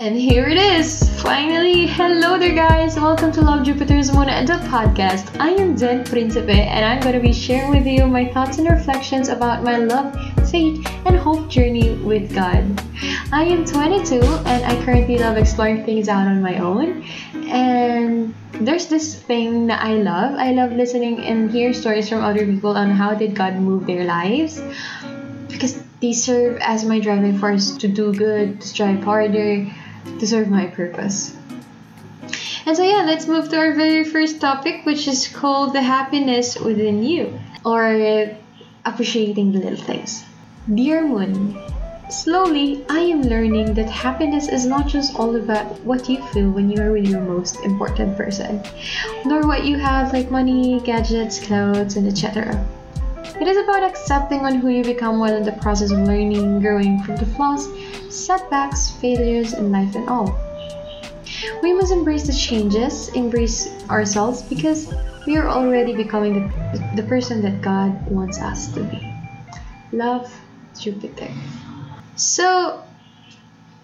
[0.00, 1.02] And here it is!
[1.20, 1.88] Finally!
[1.88, 2.94] Hello there, guys!
[2.94, 5.36] Welcome to Love Jupiter's Moon and the podcast.
[5.40, 8.70] I am Zen Principe, and I'm going to be sharing with you my thoughts and
[8.70, 10.14] reflections about my love,
[10.48, 12.62] faith, and hope journey with God.
[13.32, 17.02] I am 22, and I currently love exploring things out on my own.
[17.50, 20.38] And there's this thing that I love.
[20.38, 24.04] I love listening and hear stories from other people on how did God move their
[24.04, 24.62] lives.
[25.48, 29.66] Because they serve as my driving force to do good, to strive harder,
[30.18, 31.36] to serve my purpose.
[32.66, 36.58] And so, yeah, let's move to our very first topic, which is called the happiness
[36.58, 38.36] within you, or
[38.84, 40.24] appreciating the little things.
[40.72, 41.56] Dear Moon,
[42.10, 46.68] slowly I am learning that happiness is not just all about what you feel when
[46.68, 48.62] you are with your most important person,
[49.24, 52.66] nor what you have like money, gadgets, clothes, and etc.
[53.36, 57.02] It is about accepting on who you become while in the process of learning, growing
[57.02, 57.68] from the flaws,
[58.08, 60.38] setbacks, failures in life and all.
[61.62, 64.92] We must embrace the changes, embrace ourselves because
[65.26, 69.12] we are already becoming the, the person that God wants us to be.
[69.92, 70.32] Love,
[70.78, 71.28] Jupiter.
[72.16, 72.82] So,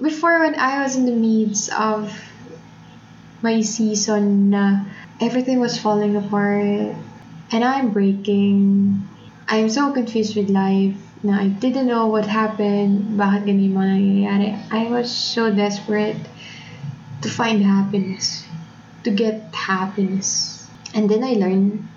[0.00, 2.10] before when I was in the midst of
[3.42, 4.84] my season na
[5.20, 6.96] everything was falling apart
[7.52, 9.06] and I'm breaking,
[9.48, 14.50] I'm so confused with life na I didn't know what happened, bakit mga nangyayari.
[14.72, 16.20] I was so desperate
[17.20, 18.44] to find happiness,
[19.04, 20.64] to get happiness.
[20.96, 21.88] And then I learned,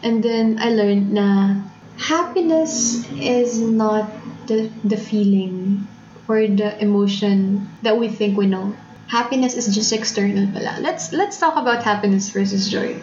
[0.00, 1.60] and then I learned na
[1.96, 4.08] happiness is not
[4.46, 5.88] the, the feeling
[6.28, 8.76] or the emotion that we think we know.
[9.08, 10.82] Happiness is just external pala.
[10.82, 12.98] Let's let's talk about happiness versus joy.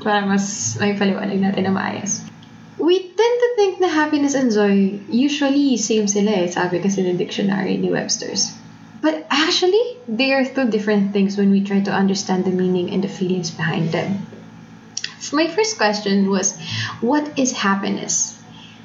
[0.00, 2.24] Para mas may paliwanag natin na maayos.
[2.84, 7.16] We tend to think na happiness and joy usually same sila eh, sabi kasi ng
[7.16, 8.52] dictionary ni Webster's.
[9.00, 13.00] But actually, they are two different things when we try to understand the meaning and
[13.00, 14.28] the feelings behind them.
[15.32, 16.60] My first question was,
[17.00, 18.36] what is happiness?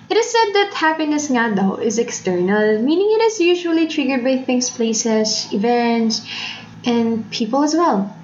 [0.07, 4.39] It is said that happiness nga daw is external, meaning it is usually triggered by
[4.47, 6.23] things, places, events,
[6.87, 8.15] and people as well.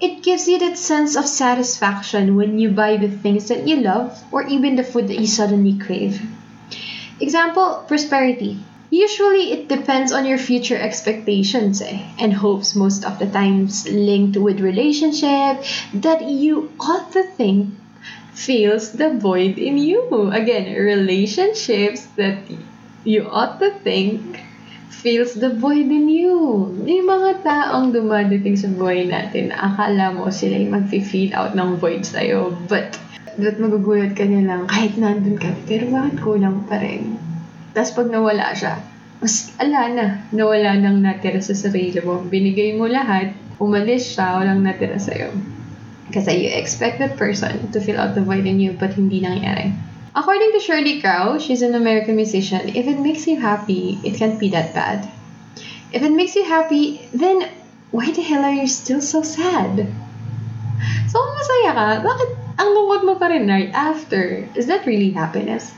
[0.00, 4.24] It gives you that sense of satisfaction when you buy the things that you love
[4.32, 6.22] or even the food that you suddenly crave.
[7.20, 8.58] Example, prosperity.
[8.90, 14.38] Usually, it depends on your future expectations eh, and hopes most of the times linked
[14.38, 15.62] with relationship
[15.92, 17.74] that you ought to think
[18.32, 20.30] fills the void in you.
[20.32, 22.38] Again, relationships that
[23.04, 24.40] you ought to think
[24.90, 26.66] fills the void in you.
[26.84, 32.02] Yung mga taong dumadating sa buhay natin, akala mo sila yung mag-feel out ng void
[32.02, 32.52] sa'yo.
[32.66, 32.98] But,
[33.38, 37.16] that magugulat ka na lang, kahit nandun ka, pero bakit kulang pa rin?
[37.72, 38.82] Tapos pag nawala siya,
[39.22, 42.20] mas ala na, nawala nang natira sa sarili mo.
[42.26, 45.30] Binigay mo lahat, umalis siya, walang natira sa'yo.
[46.10, 49.70] Kasi you expect that person to fill out the void in you, but hindi nangyari.
[50.14, 54.40] According to Sheryl Crow, she's an American musician, if it makes you happy, it can't
[54.40, 55.08] be that bad.
[55.92, 57.48] If it makes you happy, then
[57.92, 59.86] why the hell are you still so sad?
[61.06, 64.50] So, masaya ka, bakit ang lungkot mo pa rin right after?
[64.58, 65.70] Is that really happiness?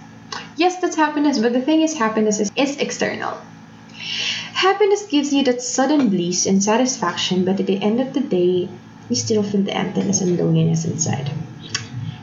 [0.57, 3.37] Yes, that's happiness, but the thing is, happiness is, is external.
[4.57, 8.69] Happiness gives you that sudden bliss and satisfaction, but at the end of the day,
[9.09, 11.29] you still feel the emptiness and loneliness inside.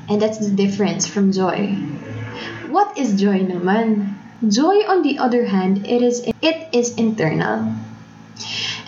[0.10, 1.78] And that's the difference from joy.
[2.70, 4.14] What is joy naman?
[4.46, 7.74] Joy, on the other hand, it is it is internal.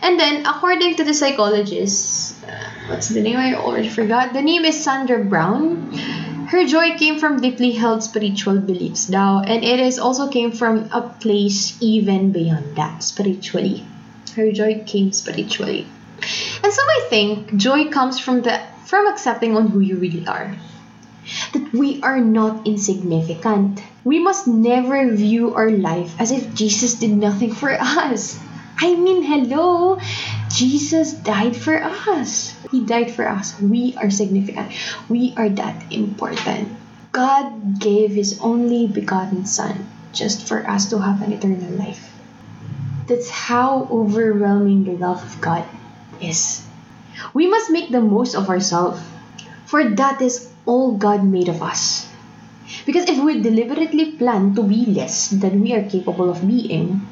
[0.01, 2.55] And then, according to the psychologist, uh,
[2.87, 3.37] what's the name?
[3.37, 4.33] I already forgot.
[4.33, 5.91] The name is Sandra Brown.
[6.53, 10.89] Her joy came from deeply held spiritual beliefs now, and it is also came from
[10.93, 13.85] a place even beyond that, spiritually.
[14.35, 15.87] Her joy came spiritually.
[16.63, 20.53] And so I think joy comes from the from accepting on who you really are.
[21.53, 23.83] That we are not insignificant.
[24.03, 28.39] We must never view our life as if Jesus did nothing for us.
[28.79, 29.99] I mean, hello,
[30.49, 32.55] Jesus died for us.
[32.71, 33.59] He died for us.
[33.59, 34.71] We are significant.
[35.07, 36.69] We are that important.
[37.11, 42.11] God gave His only begotten Son just for us to have an eternal life.
[43.07, 45.65] That's how overwhelming the love of God
[46.21, 46.65] is.
[47.33, 49.01] We must make the most of ourselves,
[49.65, 52.07] for that is all God made of us.
[52.87, 57.03] Because if we deliberately plan to be less than we are capable of being,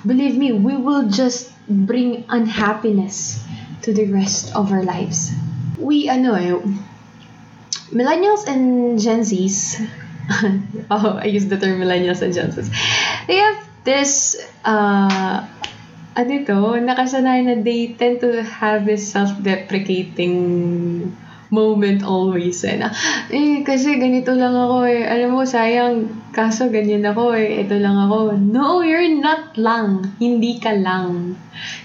[0.00, 3.44] believe me, we will just bring unhappiness
[3.84, 5.28] to the rest of our lives.
[5.76, 6.64] We, ano
[7.92, 9.76] millennials and Gen Zs,
[10.90, 12.72] oh, I use the term millennials and Gen Zs,
[13.28, 15.44] they have this uh,
[16.16, 21.12] ano ito, nakasanayan na they tend to have this self-deprecating
[21.52, 22.88] moment always eh, na,
[23.28, 25.04] eh, kasi ganito lang ako eh.
[25.04, 27.60] Alam mo, sayang, kaso ganyan ako eh.
[27.62, 28.40] Ito lang ako.
[28.40, 30.16] No, you're not lang.
[30.16, 31.36] Hindi ka lang.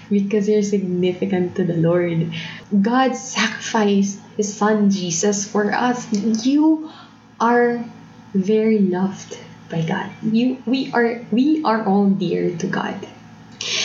[0.08, 2.32] Because you're significant to the Lord.
[2.72, 6.08] God sacrificed His Son Jesus for us.
[6.42, 6.88] You
[7.36, 7.84] are
[8.32, 9.36] very loved
[9.68, 10.08] by God.
[10.24, 12.96] You, we are, we are all dear to God.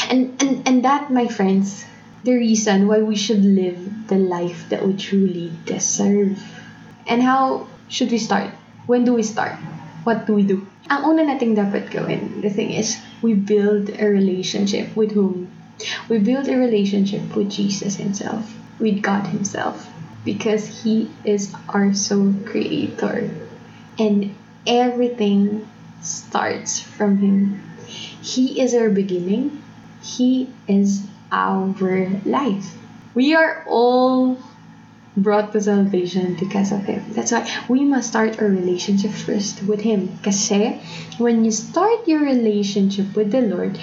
[0.07, 1.83] And, and, and that, my friends,
[2.23, 6.39] the reason why we should live the life that we truly deserve.
[7.07, 8.51] And how should we start?
[8.87, 9.59] When do we start?
[10.03, 10.67] What do we do?
[10.91, 15.47] Ang una nating dapat gawin, the thing is, we build a relationship with whom?
[16.07, 19.87] We build a relationship with Jesus Himself, with God Himself,
[20.27, 23.31] because He is our sole creator.
[23.99, 24.35] And
[24.67, 25.67] everything
[26.03, 27.63] starts from Him.
[28.19, 29.63] He is our beginning,
[30.03, 31.73] He is our
[32.25, 32.77] life.
[33.17, 34.37] We are all
[35.17, 37.03] brought to salvation because of Him.
[37.09, 40.19] That's why we must start our relationship first with Him.
[40.21, 40.77] Kasi
[41.17, 43.81] when you start your relationship with the Lord,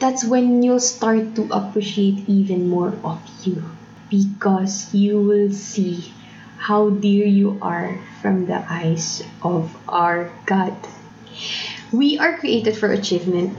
[0.00, 3.64] that's when you'll start to appreciate even more of you.
[4.10, 6.12] Because you will see
[6.58, 10.76] how dear you are from the eyes of our God.
[11.90, 13.56] We are created for achievement.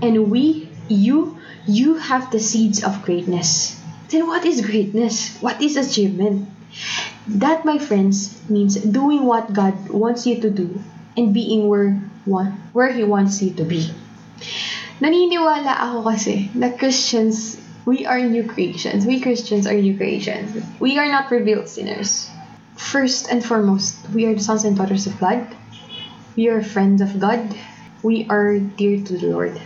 [0.00, 3.80] And we, you, you have the seeds of greatness.
[4.08, 5.36] Then what is greatness?
[5.40, 6.48] What is achievement?
[7.28, 10.80] That, my friends, means doing what God wants you to do
[11.16, 12.00] and being where,
[12.72, 13.90] where He wants you to be.
[14.98, 19.06] Naniniwala ako kasi na Christians, we are new creations.
[19.06, 20.50] We Christians are new creations.
[20.80, 22.26] We are not revealed sinners.
[22.74, 25.46] First and foremost, we are the sons and daughters of God.
[26.34, 27.54] We are friends of God.
[28.02, 29.60] We are dear to the Lord.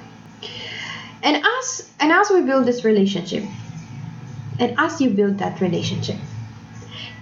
[1.22, 3.46] And as and as we build this relationship,
[4.58, 6.18] and as you build that relationship,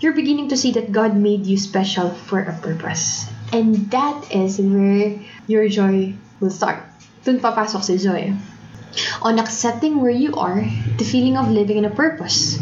[0.00, 3.28] you're beginning to see that God made you special for a purpose.
[3.52, 6.80] And that is where your joy will start.
[7.24, 8.32] Dun papasok si joy.
[9.22, 10.64] On accepting where you are,
[10.96, 12.58] the feeling of living in a purpose.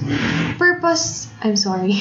[0.58, 1.96] Purpose, I'm sorry.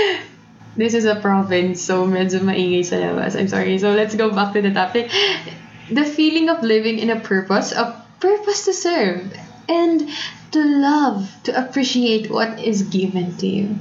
[0.76, 3.38] this is a province, so medyo maingay sa labas.
[3.38, 3.78] I'm sorry.
[3.78, 5.12] So let's go back to the topic.
[5.92, 9.32] The feeling of living in a purpose, a purpose to serve,
[9.68, 10.08] and
[10.52, 13.78] to love, to appreciate what is given to you.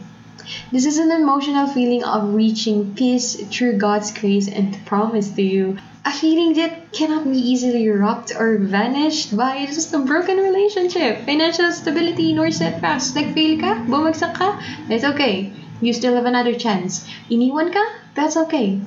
[0.72, 5.78] This is an emotional feeling of reaching peace through God's grace and promise to you.
[6.06, 11.72] A feeling that cannot be easily rocked or vanished by just a broken relationship, financial
[11.72, 13.16] stability, nor setbacks.
[13.16, 13.86] Nag-fail ka?
[13.90, 14.62] Bumagsak ka?
[14.88, 15.52] It's okay.
[15.82, 17.10] You still have another chance.
[17.32, 17.84] Iniwan ka?
[18.14, 18.80] That's okay.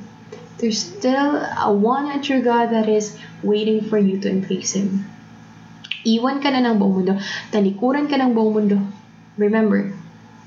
[0.58, 5.06] There's still a one true God that is waiting for you to embrace Him.
[6.06, 7.14] Iwan ka na ng buong mundo.
[7.50, 8.76] Talikuran ka ng buong mundo.
[9.38, 9.94] Remember,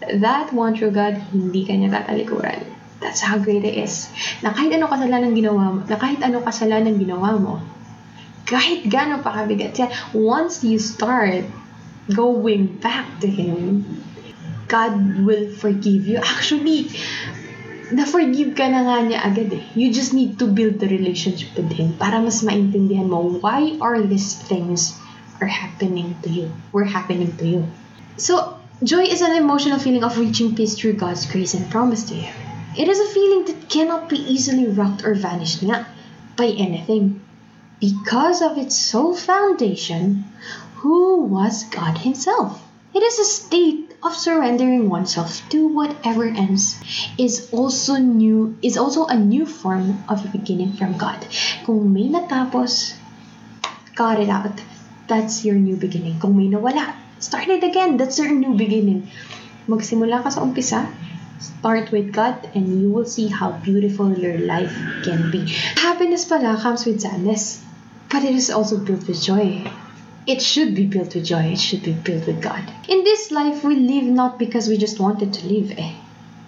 [0.03, 2.63] that one true God, hindi ka niya tatalikuran.
[3.01, 4.07] That's how great it is.
[4.45, 7.57] Na kahit ano kasalanan ginawa mo, na kahit ano kasalanan ginawa mo,
[8.45, 9.79] kahit gano'n pa kabigat
[10.13, 11.47] once you start
[12.11, 13.85] going back to Him,
[14.67, 16.19] God will forgive you.
[16.21, 16.91] Actually,
[17.91, 19.63] na-forgive ka na nga niya agad eh.
[19.75, 23.99] You just need to build the relationship with Him para mas maintindihan mo why are
[23.99, 24.95] these things
[25.41, 27.67] are happening to you, were happening to you.
[28.17, 32.15] So, joy is an emotional feeling of reaching peace through God's grace and promise to
[32.15, 32.29] you.
[32.77, 35.87] It is a feeling that cannot be easily rocked or vanished nga
[36.37, 37.19] by anything.
[37.81, 40.23] Because of its sole foundation,
[40.81, 42.61] who was God Himself.
[42.93, 46.81] It is a state of surrendering oneself to whatever ends
[47.17, 51.21] is also new is also a new form of beginning from God.
[51.65, 52.97] Kung may natapos,
[53.95, 54.59] got it out.
[55.11, 56.23] That's your new beginning.
[56.23, 57.99] Kung may nawala, start it again.
[57.99, 59.11] That's your new beginning.
[59.67, 60.87] Magsimula ka sa umpisa,
[61.43, 64.71] start with God, and you will see how beautiful your life
[65.03, 65.43] can be.
[65.75, 67.59] Happiness pala comes with sadness,
[68.07, 69.67] but it is also built with joy.
[70.23, 71.51] It should be built with joy.
[71.51, 72.63] It should be built with God.
[72.87, 75.75] In this life, we live not because we just wanted to live.
[75.75, 75.91] Eh.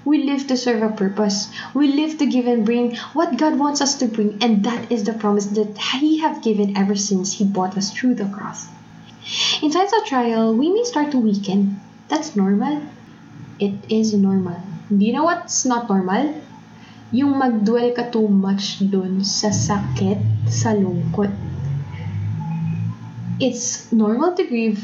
[0.05, 1.47] We live to serve a purpose.
[1.73, 5.05] We live to give and bring what God wants us to bring, and that is
[5.05, 8.67] the promise that He have given ever since He brought us through the cross.
[9.63, 11.79] In times of trial, we may start to weaken.
[12.09, 12.83] That's normal.
[13.59, 14.59] It is normal.
[14.91, 16.35] Do you know what's not normal?
[17.15, 21.31] Yung magdwell ka too much dun sa sakit, sa lungkot.
[23.39, 24.83] It's normal to grieve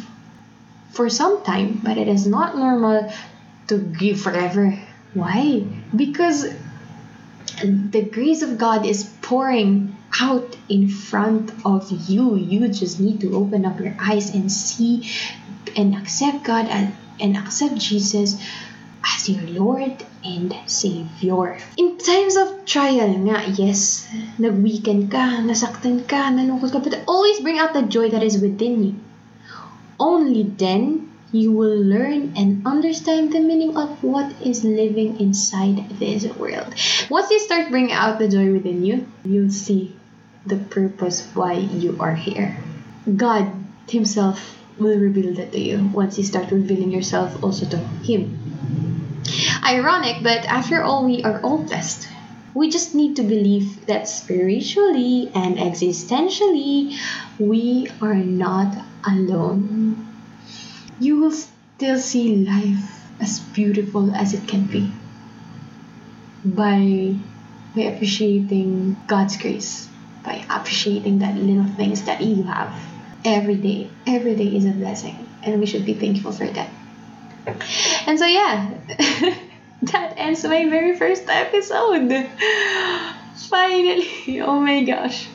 [0.95, 3.11] for some time, but it is not normal
[3.67, 4.79] to grieve forever.
[5.13, 5.65] Why?
[5.95, 6.45] Because
[7.63, 12.35] the grace of God is pouring out in front of you.
[12.35, 15.09] You just need to open up your eyes and see
[15.75, 18.41] and accept God and, and accept Jesus
[19.03, 21.57] as your Lord and Savior.
[21.77, 27.57] In times of trial nga, yes, nag-weekend ka, nasaktan ka, nalungkot ka, but always bring
[27.57, 28.95] out the joy that is within you.
[29.99, 36.25] Only then you will learn and understand the meaning of what is living inside this
[36.35, 36.73] world.
[37.09, 39.95] Once you start bringing out the joy within you, you'll see
[40.45, 42.57] the purpose why you are here.
[43.15, 43.51] God
[43.87, 48.39] Himself will reveal that to you once you start revealing yourself also to Him.
[49.63, 52.07] Ironic, but after all, we are all blessed.
[52.55, 56.97] We just need to believe that spiritually and existentially,
[57.37, 60.08] we are not alone.
[60.99, 64.91] You will still see life as beautiful as it can be
[66.43, 67.15] by
[67.75, 69.87] by appreciating God's grace,
[70.23, 72.73] by appreciating that little things that you have
[73.23, 73.89] every day.
[74.07, 76.69] Every day is a blessing, and we should be thankful for that.
[78.07, 78.71] And so yeah,
[79.83, 82.27] that ends my very first episode.
[83.47, 85.27] Finally, oh my gosh.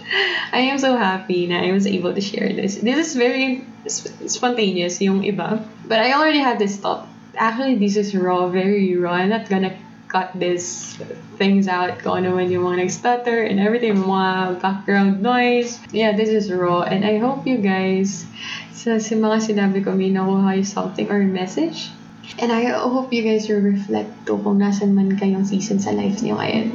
[0.53, 2.77] I am so happy that I was able to share this.
[2.77, 5.65] This is very spontaneous yung iba.
[5.89, 7.09] But I already had this thought.
[7.35, 9.17] Actually, this is raw, very raw.
[9.17, 9.75] I'm not gonna
[10.07, 10.95] cut this
[11.35, 15.81] things out kung ano man yung mga nag-stutter and everything, mga background noise.
[15.91, 16.87] Yeah, this is raw.
[16.87, 18.23] And I hope you guys,
[18.71, 21.91] sa, sa mga sinabi ko, may nakuha yung something or message.
[22.39, 26.23] And I hope you guys will reflect to kung nasan man kayong season sa life
[26.23, 26.69] niyo ngayon.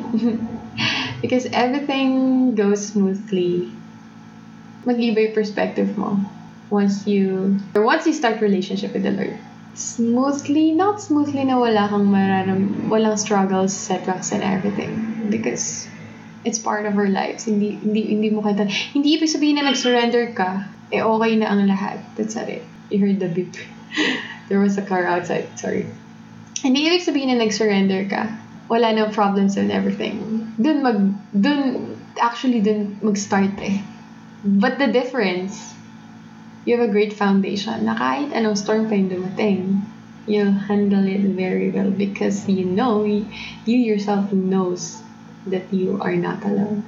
[1.22, 3.72] Because everything goes smoothly.
[4.86, 6.20] Mag-iba yung perspective mo
[6.70, 9.38] once you, or once you start relationship with the Lord
[9.80, 15.28] smoothly, not smoothly na wala kang mararam, walang struggles, setbacks, and everything.
[15.32, 15.88] Because
[16.44, 17.46] it's part of our lives.
[17.48, 21.64] Hindi, hindi, hindi mo kaya, hindi ibig sabihin na nag-surrender ka, eh okay na ang
[21.64, 22.04] lahat.
[22.20, 22.64] That's it.
[22.92, 23.56] You heard the beep.
[24.52, 25.48] There was a car outside.
[25.56, 25.88] Sorry.
[26.60, 28.36] Hindi ibig sabihin na nag-surrender ka.
[28.70, 30.22] Wala na problems and everything.
[30.62, 31.00] Dun mag,
[31.34, 33.82] dun, actually dun mag-start eh.
[34.46, 35.74] But the difference,
[36.66, 39.82] you have a great foundation na kahit anong storm pa yung dumating,
[40.30, 43.26] you'll handle it very well because you know, you
[43.66, 45.02] yourself knows
[45.50, 46.86] that you are not alone.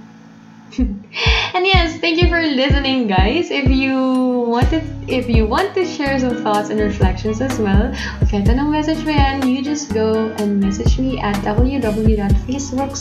[0.77, 3.51] and yes, thank you for listening, guys.
[3.51, 3.99] If you
[4.47, 7.91] wanted, if you want to share some thoughts and reflections as well,
[8.31, 12.95] kahit anong message mo yan, you just go and message me at www.facebook.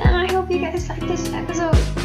[0.00, 1.99] And I hope you guys like this episode.